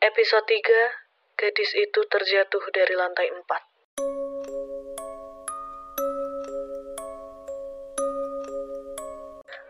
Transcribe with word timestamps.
Episode 0.00 0.48
3, 0.48 0.64
gadis 1.36 1.76
itu 1.76 2.00
terjatuh 2.08 2.64
dari 2.72 2.96
lantai 2.96 3.28
4. 3.36 3.36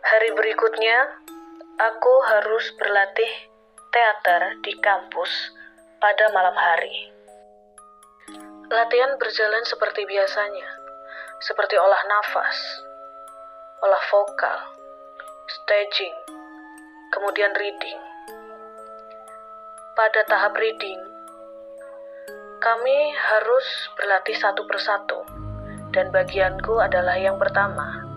Hari 0.06 0.30
berikutnya, 0.38 1.18
aku 1.82 2.14
harus 2.30 2.62
berlatih 2.78 3.50
teater 3.90 4.54
di 4.62 4.78
kampus 4.78 5.50
pada 5.98 6.30
malam 6.30 6.54
hari. 6.54 7.10
Latihan 8.70 9.18
berjalan 9.18 9.66
seperti 9.66 10.06
biasanya, 10.06 10.78
seperti 11.42 11.74
olah 11.74 12.06
nafas, 12.06 12.86
olah 13.82 14.04
vokal, 14.14 14.78
staging, 15.50 16.14
kemudian 17.18 17.50
reading. 17.58 18.09
Pada 20.00 20.24
tahap 20.24 20.56
reading, 20.56 20.96
kami 22.56 23.12
harus 23.12 23.92
berlatih 24.00 24.32
satu 24.32 24.64
persatu, 24.64 25.28
dan 25.92 26.08
bagianku 26.08 26.80
adalah 26.80 27.20
yang 27.20 27.36
pertama. 27.36 28.08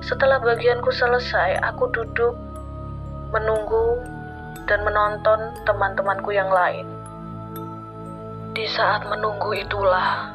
Setelah 0.00 0.40
bagianku 0.40 0.88
selesai, 0.88 1.60
aku 1.60 1.92
duduk 1.92 2.32
menunggu 3.28 4.00
dan 4.64 4.80
menonton 4.88 5.52
teman-temanku 5.68 6.32
yang 6.32 6.48
lain. 6.48 6.88
Di 8.56 8.64
saat 8.64 9.04
menunggu 9.04 9.52
itulah 9.52 10.32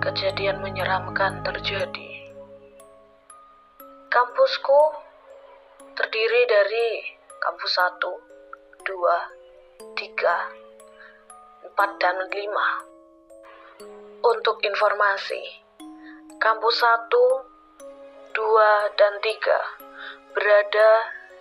kejadian 0.00 0.64
menyeramkan 0.64 1.44
terjadi. 1.44 2.32
Kampusku 4.08 4.80
terdiri 5.92 6.40
dari 6.48 7.04
kampus 7.36 7.76
1, 8.00 8.00
2, 8.80 9.41
3, 9.98 11.66
4, 11.66 11.98
dan 11.98 12.14
5. 12.30 14.22
Untuk 14.22 14.62
informasi, 14.62 15.42
kampus 16.38 16.86
1, 16.86 17.10
2, 18.30 18.94
dan 18.94 19.18
3 19.18 20.38
berada 20.38 20.90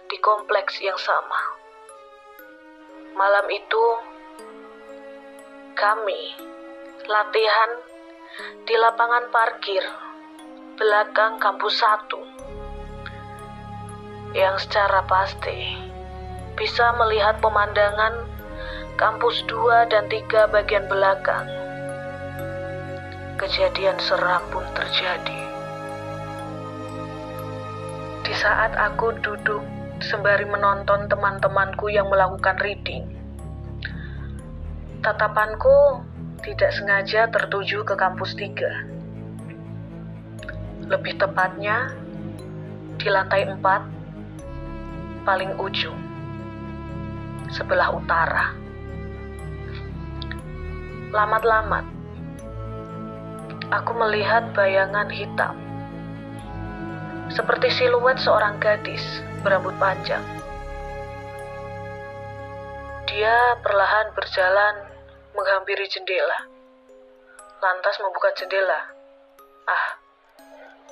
di 0.09 0.17
kompleks 0.17 0.81
yang 0.81 0.97
sama. 0.97 1.37
Malam 3.13 3.45
itu, 3.53 3.85
kami 5.77 6.33
latihan 7.05 7.77
di 8.65 8.73
lapangan 8.73 9.29
parkir 9.29 9.85
belakang 10.81 11.37
kampus 11.37 11.77
1 11.77 12.09
yang 14.33 14.57
secara 14.57 15.05
pasti 15.05 15.77
bisa 16.55 16.95
melihat 16.95 17.43
pemandangan 17.43 18.30
kampus 19.01 19.41
2 19.49 19.89
dan 19.89 20.05
3 20.05 20.53
bagian 20.53 20.85
belakang. 20.85 21.49
Kejadian 23.33 23.97
seram 23.97 24.45
pun 24.53 24.61
terjadi. 24.77 25.41
Di 28.21 28.29
saat 28.37 28.77
aku 28.77 29.17
duduk 29.25 29.65
sembari 30.05 30.45
menonton 30.45 31.09
teman-temanku 31.09 31.89
yang 31.89 32.13
melakukan 32.13 32.61
reading, 32.61 33.09
tatapanku 35.01 36.05
tidak 36.45 36.69
sengaja 36.69 37.25
tertuju 37.33 37.81
ke 37.81 37.97
kampus 37.97 38.37
3. 38.37 40.93
Lebih 40.93 41.17
tepatnya, 41.17 41.89
di 43.01 43.09
lantai 43.09 43.49
4, 43.49 45.25
paling 45.25 45.57
ujung, 45.57 45.97
sebelah 47.49 47.97
utara. 47.97 48.60
Lamat-lamat, 51.11 51.83
aku 53.67 53.91
melihat 53.99 54.47
bayangan 54.55 55.11
hitam 55.11 55.59
seperti 57.27 57.67
siluet 57.67 58.15
seorang 58.15 58.55
gadis 58.63 59.03
berambut 59.43 59.75
panjang. 59.75 60.23
Dia 63.11 63.59
perlahan 63.59 64.15
berjalan 64.15 64.75
menghampiri 65.35 65.83
jendela, 65.91 66.47
lantas 67.59 67.99
membuka 67.99 68.31
jendela. 68.31 68.79
Ah, 69.67 69.99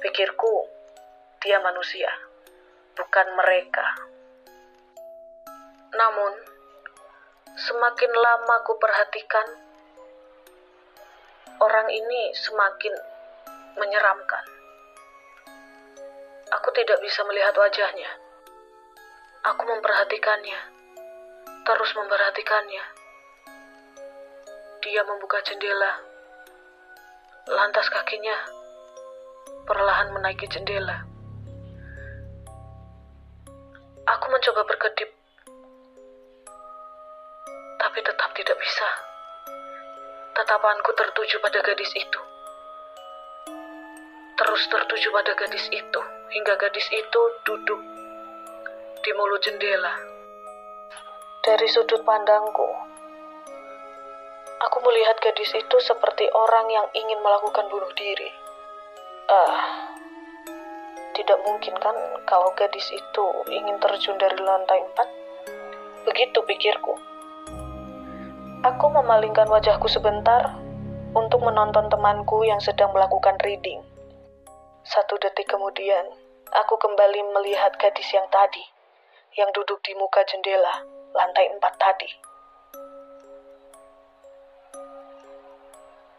pikirku, 0.04 0.68
dia 1.40 1.64
manusia, 1.64 2.12
bukan 2.92 3.28
mereka. 3.40 3.88
Namun, 5.96 6.34
semakin 7.56 8.12
lama 8.12 8.56
ku 8.68 8.76
perhatikan, 8.76 9.69
orang 11.60 11.88
ini 11.92 12.32
semakin 12.32 12.96
menyeramkan. 13.76 14.46
Aku 16.50 16.70
tidak 16.74 16.98
bisa 17.04 17.22
melihat 17.28 17.54
wajahnya. 17.54 18.10
Aku 19.54 19.64
memperhatikannya, 19.68 20.60
terus 21.64 21.92
memperhatikannya. 21.96 22.84
Dia 24.80 25.02
membuka 25.04 25.44
jendela, 25.44 26.00
lantas 27.48 27.88
kakinya 27.92 28.36
perlahan 29.68 30.16
menaiki 30.16 30.48
jendela. 30.50 31.06
Aku 34.10 34.26
mencoba 34.34 34.66
berkedip, 34.66 35.14
Tatapanku 40.50 40.98
tertuju 40.98 41.38
pada 41.46 41.62
gadis 41.62 41.94
itu 41.94 42.18
terus 44.34 44.66
tertuju 44.66 45.14
pada 45.14 45.38
gadis 45.38 45.62
itu, 45.70 46.02
hingga 46.34 46.58
gadis 46.58 46.90
itu 46.90 47.22
duduk 47.46 47.78
di 49.06 49.12
mulut 49.14 49.46
jendela. 49.46 49.94
Dari 51.46 51.70
sudut 51.70 52.02
pandangku, 52.02 52.66
aku 54.58 54.78
melihat 54.90 55.22
gadis 55.22 55.54
itu 55.54 55.78
seperti 55.86 56.26
orang 56.34 56.66
yang 56.74 56.90
ingin 56.98 57.22
melakukan 57.22 57.70
bunuh 57.70 57.94
diri. 57.94 58.34
Ah, 59.30 59.86
tidak 61.14 61.46
mungkin 61.46 61.78
kan 61.78 61.94
kalau 62.26 62.58
gadis 62.58 62.90
itu 62.90 63.26
ingin 63.54 63.78
terjun 63.78 64.18
dari 64.18 64.42
lantai 64.42 64.82
empat? 64.82 65.10
Begitu 66.10 66.42
pikirku. 66.42 67.09
Aku 68.60 68.92
memalingkan 68.92 69.48
wajahku 69.48 69.88
sebentar 69.88 70.60
untuk 71.16 71.40
menonton 71.40 71.88
temanku 71.88 72.44
yang 72.44 72.60
sedang 72.60 72.92
melakukan 72.92 73.40
reading. 73.40 73.80
Satu 74.84 75.16
detik 75.16 75.48
kemudian, 75.48 76.04
aku 76.52 76.76
kembali 76.76 77.24
melihat 77.40 77.72
gadis 77.80 78.12
yang 78.12 78.28
tadi, 78.28 78.60
yang 79.40 79.48
duduk 79.56 79.80
di 79.80 79.96
muka 79.96 80.28
jendela, 80.28 80.76
lantai 81.16 81.48
empat 81.56 81.74
tadi. 81.80 82.12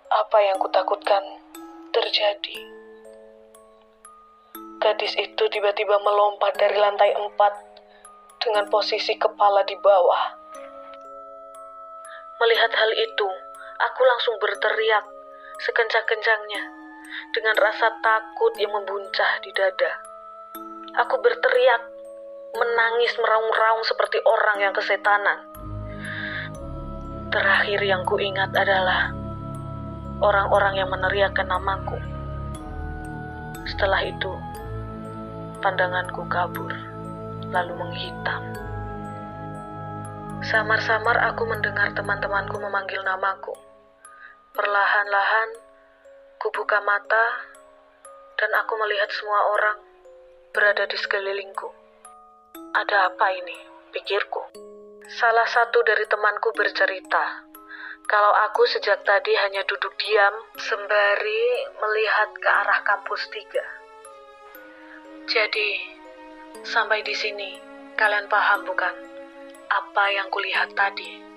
Apa 0.09 0.39
yang 0.41 0.57
kutakutkan 0.65 1.45
terjadi. 1.93 2.57
Gadis 4.81 5.13
itu 5.21 5.45
tiba-tiba 5.53 6.01
melompat 6.01 6.57
dari 6.57 6.81
lantai 6.81 7.13
empat 7.21 7.53
dengan 8.41 8.65
posisi 8.73 9.13
kepala 9.21 9.61
di 9.69 9.77
bawah. 9.77 10.40
Melihat 12.41 12.73
hal 12.73 12.89
itu, 12.97 13.29
aku 13.77 14.01
langsung 14.01 14.41
berteriak 14.41 15.05
sekencang-kencangnya 15.61 16.63
dengan 17.37 17.53
rasa 17.61 17.93
takut 18.01 18.57
yang 18.57 18.73
membuncah 18.73 19.29
di 19.45 19.53
dada. 19.53 19.93
Aku 21.05 21.21
berteriak, 21.21 21.85
menangis 22.57 23.13
meraung-raung 23.21 23.85
seperti 23.85 24.25
orang 24.25 24.57
yang 24.57 24.73
kesetanan. 24.73 25.39
Terakhir 27.29 27.85
yang 27.85 28.09
kuingat 28.09 28.57
adalah 28.57 29.13
orang-orang 30.25 30.81
yang 30.81 30.89
meneriakkan 30.89 31.45
namaku. 31.45 32.01
Setelah 33.69 34.01
itu, 34.01 34.33
pandanganku 35.61 36.25
kabur, 36.25 36.73
lalu 37.53 37.73
menghitam. 37.77 38.70
Samar-samar 40.41 41.21
aku 41.29 41.45
mendengar 41.45 41.93
teman-temanku 41.93 42.57
memanggil 42.57 43.05
namaku. 43.05 43.53
Perlahan-lahan, 44.57 45.53
Kubuka 46.41 46.81
mata 46.81 47.45
dan 48.41 48.51
aku 48.65 48.73
melihat 48.81 49.13
semua 49.13 49.53
orang 49.53 49.77
berada 50.57 50.89
di 50.89 50.97
sekelilingku. 50.97 51.69
Ada 52.73 53.13
apa 53.13 53.27
ini? 53.37 53.59
Pikirku. 53.93 54.41
Salah 55.21 55.45
satu 55.45 55.85
dari 55.85 56.09
temanku 56.09 56.57
bercerita, 56.57 57.45
kalau 58.09 58.33
aku 58.49 58.65
sejak 58.73 59.05
tadi 59.05 59.37
hanya 59.37 59.61
duduk 59.69 59.93
diam 60.01 60.35
sembari 60.57 61.45
melihat 61.77 62.33
ke 62.41 62.49
arah 62.49 62.81
kampus 62.81 63.29
tiga. 63.29 63.67
Jadi, 65.29 65.71
sampai 66.65 67.05
di 67.05 67.13
sini 67.13 67.61
kalian 68.01 68.25
paham 68.33 68.65
bukan? 68.65 69.10
Apa 69.71 70.05
yang 70.11 70.27
kulihat 70.35 70.69
tadi. 70.75 71.30